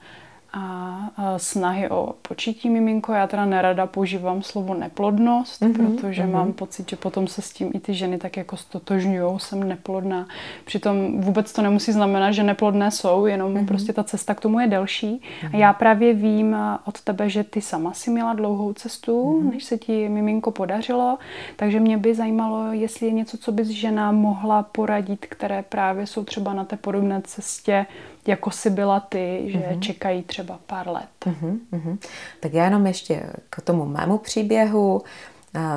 [0.57, 3.13] a snahy o počítí miminko.
[3.13, 6.31] Já teda nerada používám slovo neplodnost, mm-hmm, protože mm-hmm.
[6.31, 10.27] mám pocit, že potom se s tím i ty ženy tak jako stotožňují, jsem neplodná.
[10.65, 13.65] Přitom vůbec to nemusí znamenat, že neplodné jsou, jenom mm-hmm.
[13.65, 15.21] prostě ta cesta k tomu je delší.
[15.41, 15.49] Mm-hmm.
[15.53, 19.53] A já právě vím od tebe, že ty sama si měla dlouhou cestu, mm-hmm.
[19.53, 21.17] než se ti miminko podařilo,
[21.55, 26.23] takže mě by zajímalo, jestli je něco, co bys žena mohla poradit, které právě jsou
[26.23, 27.85] třeba na té podobné cestě
[28.27, 29.79] jako si byla ty, že mm-hmm.
[29.79, 31.25] čekají třeba pár let.
[31.25, 31.97] Mm-hmm.
[32.39, 35.01] Tak já jenom ještě k tomu mému příběhu.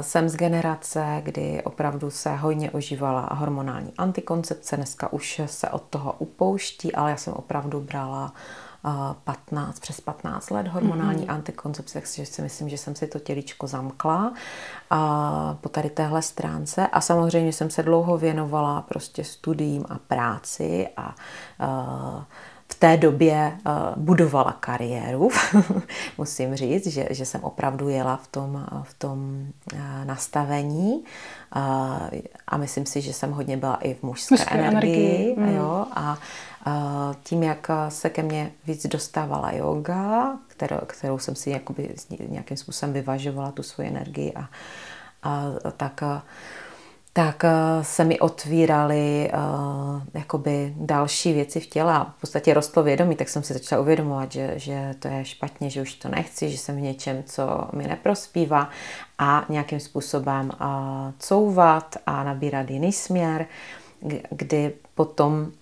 [0.01, 4.77] Jsem z generace, kdy opravdu se hodně ožívala hormonální antikoncepce.
[4.77, 8.33] Dneska už se od toho upouští, ale já jsem opravdu brala
[9.25, 11.35] 15, přes 15 let hormonální mm-hmm.
[11.35, 14.33] antikoncepce, takže si myslím, že jsem si to těličko zamkla
[14.91, 16.87] a po tady téhle stránce.
[16.87, 21.15] A samozřejmě jsem se dlouho věnovala prostě studiím a práci a,
[21.59, 22.27] a
[22.73, 25.29] v té době uh, budovala kariéru,
[26.19, 31.05] musím říct, že, že jsem opravdu jela v tom, v tom uh, nastavení
[31.57, 31.63] uh,
[32.49, 34.97] a myslím si, že jsem hodně byla i v mužské, mužské energii.
[34.97, 35.57] energii mm.
[35.57, 36.19] jo, a uh,
[37.23, 41.95] tím, jak se ke mně víc dostávala yoga, kterou, kterou jsem si jakoby
[42.29, 44.49] nějakým způsobem vyvažovala tu svoji energii a,
[45.23, 46.03] a tak
[47.13, 47.45] tak
[47.83, 53.29] se mi otvíraly uh, jakoby další věci v těle a v podstatě rostlo vědomí, tak
[53.29, 56.77] jsem si začala uvědomovat, že, že to je špatně, že už to nechci, že jsem
[56.77, 58.71] v něčem, co mi neprospívá
[59.19, 60.67] a nějakým způsobem uh,
[61.19, 63.47] couvat a nabírat jiný směr,
[64.31, 65.53] kdy potom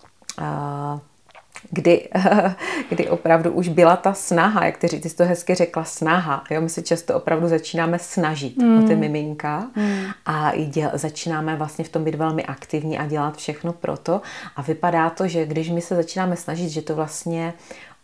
[1.70, 2.08] kdy,
[2.88, 6.44] kdy opravdu už byla ta snaha, jak ty, ty jsi to hezky řekla, snaha.
[6.50, 6.60] Jo?
[6.60, 8.84] My se často opravdu začínáme snažit mm.
[8.84, 10.04] o ty miminka mm.
[10.26, 14.20] a děl, začínáme vlastně v tom být velmi aktivní a dělat všechno pro to.
[14.56, 17.54] A vypadá to, že když my se začínáme snažit, že to vlastně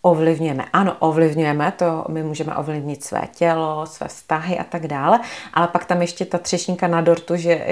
[0.04, 0.64] ovlivňujeme.
[0.72, 5.20] Ano, ovlivňujeme, to my můžeme ovlivnit své tělo, své vztahy a tak dále,
[5.54, 7.66] ale pak tam ještě ta třešníka na dortu, že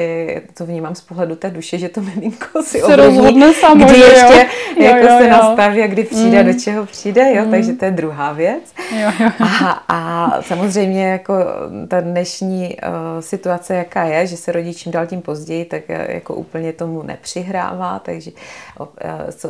[0.54, 4.46] to vnímám z pohledu té duše, že to miminko si se ovlivní, samo, kdy ještě
[4.76, 5.30] jo, jako jo, se jo.
[5.30, 6.52] nastaví a kdy přijde, mm.
[6.52, 7.50] do čeho přijde, jo, mm.
[7.50, 8.74] takže to je druhá věc.
[9.00, 9.30] Jo, jo.
[9.40, 11.34] A, a samozřejmě jako
[11.88, 15.96] ta dnešní uh, situace, jaká je, že se rodí čím dál tím později, tak uh,
[16.08, 18.30] jako úplně tomu nepřihrává, takže
[18.78, 18.86] uh,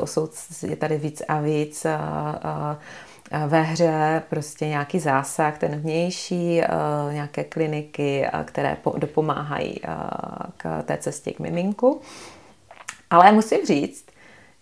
[0.04, 0.28] jsou,
[0.66, 2.71] je tady víc a víc uh, uh,
[3.46, 6.62] ve hře prostě nějaký zásah, ten vnější,
[7.12, 9.80] nějaké kliniky, které dopomáhají
[10.56, 12.00] k té cestě k miminku.
[13.10, 14.06] Ale musím říct,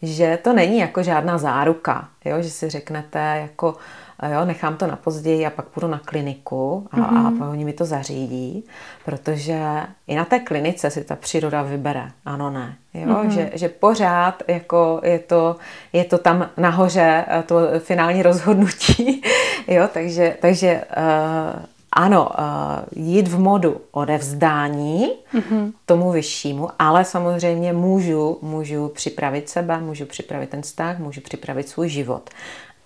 [0.03, 2.42] že to není jako žádná záruka, jo?
[2.42, 3.77] že si řeknete jako
[4.28, 7.26] jo, nechám to na později a pak půjdu na kliniku a, mm-hmm.
[7.26, 7.48] a mhm.
[7.50, 8.64] oni mi to zařídí,
[9.04, 9.61] protože
[10.06, 12.76] i na té klinice si ta příroda vybere, ano, ne.
[12.94, 13.06] Jo?
[13.06, 13.28] Mm-hmm.
[13.28, 15.56] Že, že pořád jako je, to,
[15.92, 19.22] je to tam nahoře eh, to finální rozhodnutí,
[19.68, 19.88] jo?
[19.92, 25.72] takže, takže uh, ano, uh, jít v modu odevzdání mm-hmm.
[25.87, 31.88] tomu vyššímu, ale samozřejmě můžu, můžu připravit sebe, můžu připravit ten vztah, můžu připravit svůj
[31.88, 32.30] život.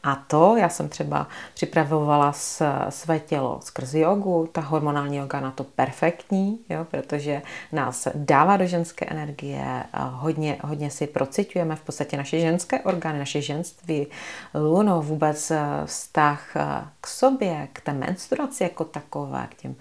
[0.04, 5.50] A to já jsem třeba připravovala s, své tělo skrz jogu, ta hormonální yoga na
[5.50, 12.16] to perfektní, jo, protože nás dává do ženské energie, hodně, hodně si procitujeme v podstatě
[12.16, 14.06] naše ženské orgány, naše ženství,
[14.54, 15.52] luno, vůbec
[15.84, 16.56] vztah
[17.00, 19.76] k sobě, k té menstruaci jako takové, k těm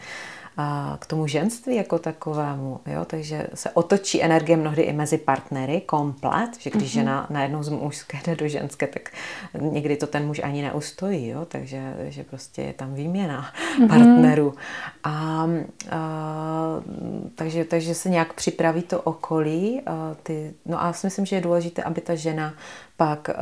[1.00, 2.80] k tomu ženství jako takovému.
[2.86, 3.06] Jo?
[3.06, 6.94] Takže se otočí energie mnohdy i mezi partnery komplet, že když mm-hmm.
[6.94, 9.12] žena najednou z mužské jde do ženské, tak
[9.60, 11.28] někdy to ten muž ani neustojí.
[11.28, 11.46] Jo?
[11.46, 13.88] Takže že prostě je tam výměna mm-hmm.
[13.88, 14.54] partnerů.
[15.04, 15.48] A, a,
[17.36, 19.82] takže, takže se nějak připraví to okolí.
[19.82, 22.54] A ty, no a já si myslím, že je důležité, aby ta žena
[22.98, 23.36] pak a,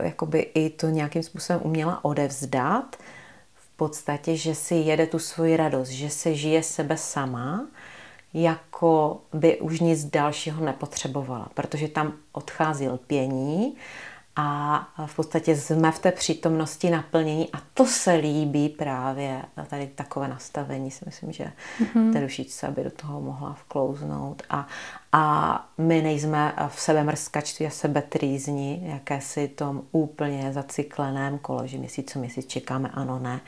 [0.00, 2.96] jakoby i to nějakým způsobem uměla odevzdat,
[3.78, 7.66] podstatě, že si jede tu svoji radost, že se žije sebe sama,
[8.34, 13.76] jako by už nic dalšího nepotřebovala, protože tam odchází lpění
[14.36, 20.28] a v podstatě jsme v té přítomnosti naplnění a to se líbí právě tady takové
[20.28, 22.12] nastavení si myslím, že mm-hmm.
[22.12, 24.66] té dušičce by do toho mohla vklouznout a,
[25.12, 31.78] a my nejsme v sebe mrskačství a sebe trýzni, jakési tom úplně zacykleném kolo, že
[31.78, 33.40] měsíc co měsíc čekáme ano, ne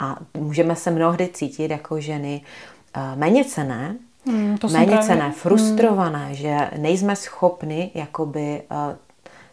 [0.00, 2.42] a můžeme se mnohdy cítit jako ženy
[2.94, 6.34] eh, méně cené, Hmm, to méně cené, frustrované, hmm.
[6.34, 8.96] že nejsme schopni jakoby uh,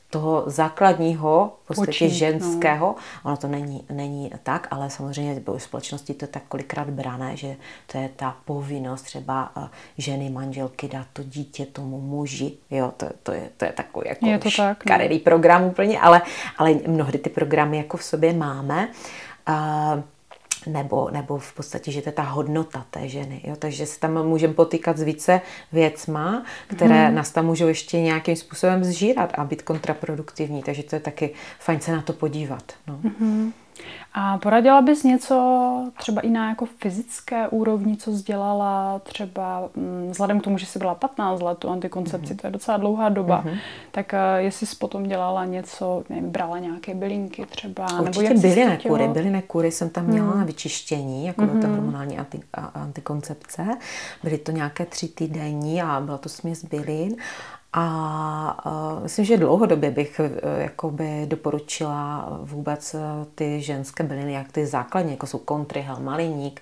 [0.09, 2.17] toho základního, v podstatě Počít, no.
[2.17, 2.85] ženského.
[2.85, 2.95] No.
[3.23, 7.55] Ono to není, není tak, ale samozřejmě v společnosti to je tak kolikrát brané, že
[7.91, 12.53] to je ta povinnost třeba eh, ženy, manželky dát to dítě tomu muži.
[12.71, 15.19] Jo, to, to, je, to je takový jako je to tak, no.
[15.23, 16.21] program úplně, ale,
[16.57, 18.89] ale mnohdy ty programy jako v sobě máme.
[19.49, 20.03] Uh,
[20.67, 23.41] nebo, nebo v podstatě, že to je ta hodnota té ženy.
[23.43, 23.56] Jo?
[23.56, 27.15] Takže se tam můžeme potýkat s více věcma, které hmm.
[27.15, 30.63] nás tam můžou ještě nějakým způsobem zžírat a být kontraproduktivní.
[30.63, 32.73] Takže to je taky fajn se na to podívat.
[32.88, 32.99] No.
[33.19, 33.54] Hmm.
[34.13, 40.39] A poradila bys něco třeba i na jako fyzické úrovni, co sdělala třeba mm, vzhledem
[40.39, 42.41] k tomu, že jsi byla 15 let tu antikoncepci, mm-hmm.
[42.41, 43.57] to je docela dlouhá doba, mm-hmm.
[43.91, 48.38] tak uh, jestli jsi potom dělala něco, nevím, brala nějaké bylinky třeba, Určitě nebo jak
[48.38, 50.39] bylinné kury, bylinné kury jsem tam měla mm.
[50.39, 51.61] na vyčištění, jako mm-hmm.
[51.61, 53.77] ta hormonální anti, a, antikoncepce.
[54.23, 57.15] Byly to nějaké tři týdenní a byla to směs bylin.
[57.77, 60.25] A uh, myslím, že dlouhodobě bych uh,
[60.61, 63.01] jakoby doporučila vůbec uh,
[63.35, 66.61] ty ženské byliny, jak ty základní, jako jsou kontry, helmaliník,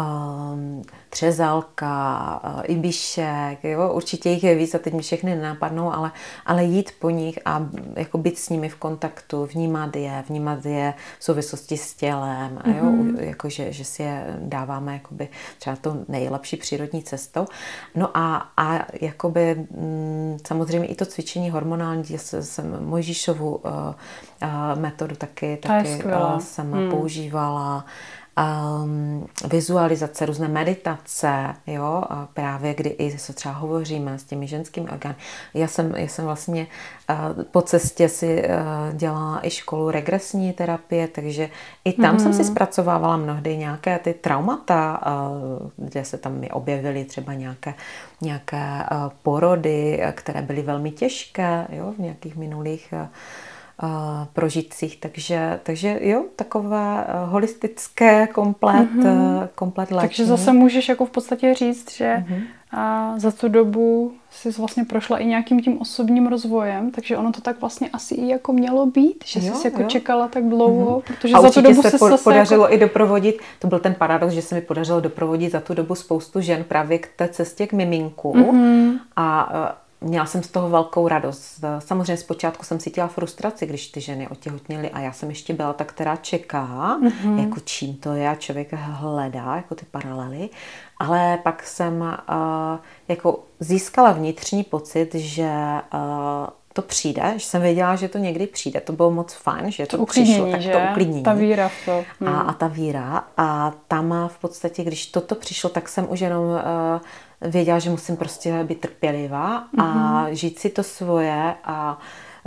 [0.00, 6.12] um, třezalka, uh, ibišek, jo, určitě jich je víc a teď mi všechny nenapadnou, ale,
[6.46, 10.94] ale jít po nich a jako být s nimi v kontaktu, vnímat je, vnímat je
[11.18, 12.76] v souvislosti s tělem, mm-hmm.
[12.76, 13.16] jo, mhm.
[13.18, 15.28] jako že, že si je dáváme jakoby
[15.58, 17.46] třeba to nejlepší přírodní cestou.
[17.94, 25.16] No a, a jakoby m, samozřejmě i to cvičení hormonální, jsem Mojžíšovu uh, uh, metodu
[25.16, 26.90] taky, taky uh, jsem hmm.
[26.90, 27.84] používala
[28.38, 34.90] um, vizualizace, různé meditace, jo, a právě kdy i se třeba hovoříme s těmi ženskými
[34.90, 35.14] orgány.
[35.54, 36.66] Já jsem, já jsem vlastně
[37.10, 41.50] uh, po cestě si uh, dělala i školu regresní terapie, takže
[41.84, 42.22] i tam mm-hmm.
[42.22, 42.50] jsem si mhm.
[42.50, 47.74] zpracovávala mnohdy nějaké ty traumata, uh, kde se tam mi objevily třeba nějaké,
[48.20, 53.08] nějaké uh, porody, které byly velmi těžké, jo, v nějakých minulých uh,
[54.32, 55.00] prožitcích.
[55.00, 59.48] Takže, takže jo, takové holistické komplet, mm-hmm.
[59.54, 60.08] komplet léčení.
[60.08, 62.42] Takže zase můžeš jako v podstatě říct, že mm-hmm.
[62.70, 67.40] a za tu dobu jsi vlastně prošla i nějakým tím osobním rozvojem, takže ono to
[67.40, 69.88] tak vlastně asi i jako mělo být, že jo, jsi jako jo.
[69.88, 71.02] čekala tak dlouho, mm-hmm.
[71.02, 72.74] protože a za tu dobu se po, zase podařilo jako...
[72.74, 76.40] i doprovodit, to byl ten paradox, že se mi podařilo doprovodit za tu dobu spoustu
[76.40, 78.98] žen právě k té cestě k miminku mm-hmm.
[79.16, 79.52] a
[80.00, 81.64] měla jsem z toho velkou radost.
[81.78, 85.84] Samozřejmě zpočátku jsem cítila frustraci, když ty ženy otěhotněly a já jsem ještě byla ta,
[85.84, 87.38] která čeká, mm-hmm.
[87.38, 90.48] jako čím to je a člověk hledá jako ty paralely.
[90.98, 92.78] Ale pak jsem uh,
[93.08, 95.50] jako získala vnitřní pocit, že
[95.94, 98.80] uh, to přijde, že jsem věděla, že to někdy přijde.
[98.80, 100.72] To bylo moc fajn, že to, to přišlo, tak že?
[100.72, 101.22] to uklidnění.
[101.22, 102.04] Ta víra v to.
[102.20, 102.28] Hmm.
[102.28, 103.24] A, a ta víra.
[103.36, 106.60] A tam v podstatě, když toto přišlo, tak jsem už jenom uh,
[107.50, 110.28] věděla, že musím prostě být trpělivá a mm-hmm.
[110.28, 111.98] žít si to svoje a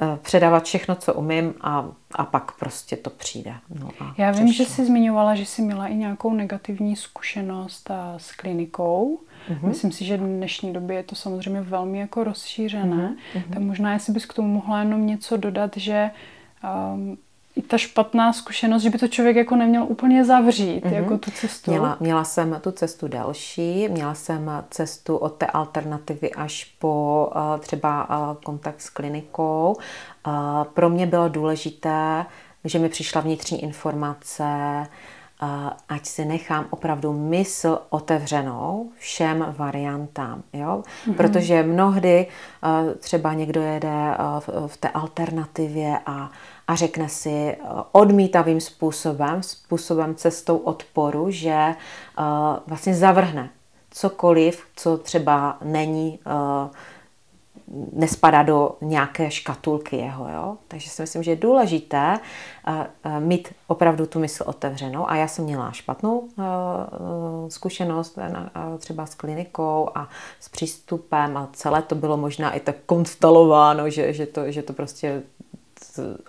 [0.02, 1.86] e, předávat všechno, co umím a,
[2.16, 3.54] a pak prostě to přijde.
[3.80, 4.66] No a Já vím, přišlo.
[4.66, 9.20] že jsi zmiňovala, že jsi měla i nějakou negativní zkušenost s klinikou.
[9.50, 9.68] Mm-hmm.
[9.68, 13.16] Myslím si, že v dnešní době je to samozřejmě velmi jako rozšířené.
[13.36, 13.54] Mm-hmm.
[13.54, 16.12] Tak možná, jestli bys k tomu mohla jenom něco dodat, že
[16.94, 17.18] um,
[17.56, 20.94] i ta špatná zkušenost, že by to člověk jako neměl úplně zavřít, mm-hmm.
[20.94, 21.72] jako tu cestu.
[21.72, 27.60] Měla, měla jsem tu cestu další, měla jsem cestu od té alternativy až po uh,
[27.60, 29.78] třeba uh, kontakt s klinikou.
[30.28, 32.26] Uh, pro mě bylo důležité,
[32.64, 34.44] že mi přišla vnitřní informace,
[35.90, 40.44] ať si nechám opravdu mysl otevřenou všem variantám.
[40.54, 40.84] Jo?
[41.06, 41.16] Mm-hmm.
[41.16, 42.28] Protože mnohdy
[43.00, 44.18] třeba někdo jede
[44.68, 46.32] v té alternativě a
[46.68, 47.58] a řekne si eh,
[47.92, 51.76] odmítavým způsobem, způsobem cestou odporu, že eh,
[52.68, 53.50] vlastně zavrhne
[53.92, 56.70] cokoliv, co třeba není, eh,
[57.94, 60.30] nespadá do nějaké škatulky jeho.
[60.30, 60.58] Jo?
[60.68, 62.20] Takže si myslím, že je důležité
[63.20, 65.10] mít opravdu tu mysl otevřenou.
[65.10, 66.28] A já jsem měla špatnou
[67.48, 68.20] zkušenost
[68.78, 74.14] třeba s klinikou a s přístupem a celé to bylo možná i tak konstalováno, že,
[74.14, 75.24] že, to, že to prostě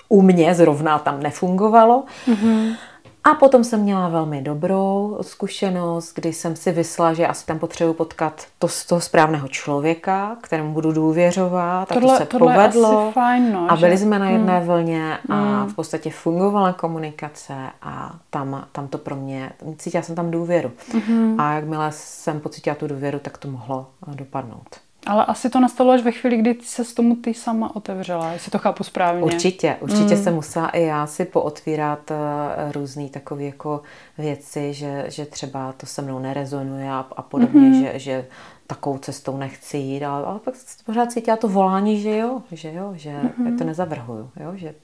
[0.08, 2.04] u mě zrovna tam nefungovalo.
[2.26, 2.76] Mm-hmm.
[3.24, 7.94] A potom jsem měla velmi dobrou zkušenost, kdy jsem si vysla, že asi tam potřebuji
[7.94, 11.88] potkat to toho správného člověka, kterému budu důvěřovat.
[11.88, 13.02] Tohle, a to se tohle povedlo.
[13.02, 13.98] Asi fajn, no, a byli že?
[13.98, 14.66] jsme na jedné mm.
[14.66, 15.68] vlně a mm.
[15.68, 20.70] v podstatě fungovala komunikace a tam, tam to pro mě, cítila jsem tam důvěru.
[20.90, 21.34] Mm-hmm.
[21.38, 24.87] A jakmile jsem pocítila tu důvěru, tak to mohlo dopadnout.
[25.06, 28.50] Ale asi to nastalo až ve chvíli, kdy se s tomu ty sama otevřela, jestli
[28.50, 29.22] to chápu správně.
[29.22, 30.22] Určitě, určitě mm.
[30.22, 33.82] jsem musela i já si pootvírat uh, různé takové jako
[34.18, 37.92] věci, že, že třeba to se mnou nerezonuje a, a podobně, mm-hmm.
[37.92, 38.26] že, že
[38.66, 40.54] takovou cestou nechci jít, ale, ale pak
[40.86, 43.58] pořád cítila to volání, že jo, že jo, že mm-hmm.
[43.58, 44.74] to nezavrhuju, jo, že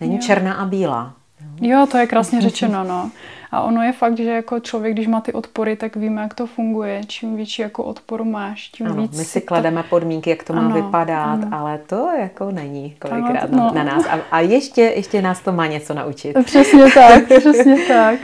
[0.00, 0.22] není jo.
[0.22, 1.14] černá a bílá.
[1.60, 3.10] Jo, to je krásně řečeno, no.
[3.54, 6.46] A ono je fakt, že jako člověk, když má ty odpory, tak víme, jak to
[6.46, 7.00] funguje.
[7.06, 9.18] Čím větší jako odpor máš, tím ano, víc.
[9.18, 9.88] My si klademe to...
[9.88, 11.48] podmínky, jak to má ano, vypadat, ano.
[11.52, 14.06] ale to jako není kolikrát no, na, na nás.
[14.06, 16.36] A, a ještě, ještě nás to má něco naučit.
[16.44, 18.20] Přesně tak, přesně tak.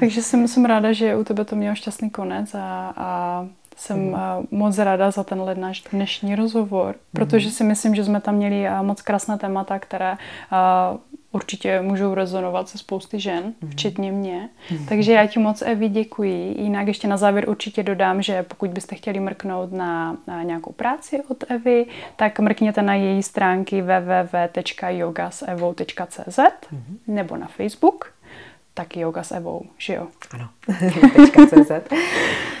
[0.00, 4.16] Takže jsem, jsem ráda, že u tebe to mělo šťastný konec a, a jsem mm.
[4.50, 9.02] moc ráda za tenhle náš dnešní rozhovor, protože si myslím, že jsme tam měli moc
[9.02, 10.16] krásné témata, které
[11.34, 13.70] určitě můžou rezonovat se spousty žen, mm.
[13.70, 14.48] včetně mě.
[14.70, 14.86] Mm.
[14.86, 16.62] Takže já ti moc, Evi, děkuji.
[16.62, 21.22] Jinak ještě na závěr určitě dodám, že pokud byste chtěli mrknout na, na nějakou práci
[21.28, 26.38] od Evy, tak mrkněte na její stránky www.yogasevou.cz
[26.72, 26.98] mm.
[27.06, 28.13] nebo na Facebook
[28.74, 30.06] tak yoga s Evou, že jo?
[30.30, 30.48] Ano,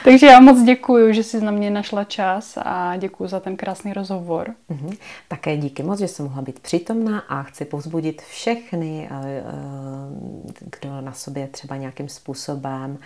[0.04, 3.92] Takže já moc děkuji, že jsi na mě našla čas a děkuji za ten krásný
[3.92, 4.54] rozhovor.
[4.70, 4.96] Mm-hmm.
[5.28, 9.44] Také díky moc, že jsem mohla být přítomná a chci povzbudit všechny, eh, eh,
[10.80, 12.98] kdo na sobě třeba nějakým způsobem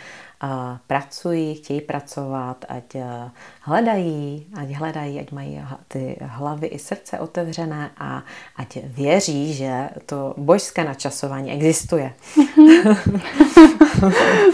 [0.87, 3.31] pracují, chtějí pracovat, ať eh,
[3.61, 8.23] hledají, ať hledají, ať mají ty hlavy i srdce otevřené a
[8.57, 12.15] ať věří, že to božské načasování existuje.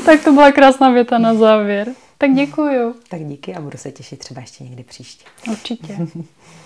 [0.07, 1.89] tak to byla krásná věta na závěr.
[2.18, 2.95] Tak děkuju.
[3.09, 5.24] Tak díky a budu se těšit třeba ještě někdy příště.
[5.51, 5.99] Určitě.